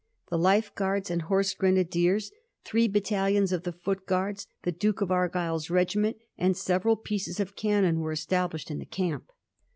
The 0.31 0.37
Life 0.39 0.73
Guards 0.73 1.11
and 1.11 1.21
Horse 1.21 1.53
Grenadiers, 1.53 2.31
three 2.65 2.87
battalions 2.87 3.51
of 3.51 3.61
the 3.65 3.71
Foot 3.71 4.07
Guards, 4.07 4.47
the 4.63 4.71
Duke 4.71 4.99
of 4.99 5.11
Argyll's 5.11 5.69
regiment, 5.69 6.17
and 6.39 6.57
several 6.57 6.95
pieces 6.95 7.39
of 7.39 7.55
cannon 7.55 7.99
were 7.99 8.11
established 8.11 8.71
in 8.71 8.79
the 8.79 8.85
camp. 8.87 9.31